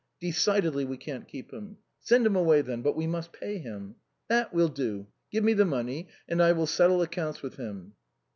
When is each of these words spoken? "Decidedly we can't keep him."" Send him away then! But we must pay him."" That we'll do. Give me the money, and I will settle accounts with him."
"Decidedly 0.29 0.83
we 0.83 0.97
can't 0.97 1.27
keep 1.27 1.51
him."" 1.53 1.77
Send 1.99 2.25
him 2.25 2.35
away 2.35 2.63
then! 2.63 2.81
But 2.81 2.95
we 2.95 3.05
must 3.05 3.31
pay 3.31 3.59
him."" 3.59 3.97
That 4.29 4.51
we'll 4.51 4.67
do. 4.69 5.05
Give 5.31 5.43
me 5.43 5.53
the 5.53 5.63
money, 5.63 6.07
and 6.27 6.41
I 6.41 6.53
will 6.53 6.65
settle 6.65 7.03
accounts 7.03 7.43
with 7.43 7.57
him." 7.57 7.93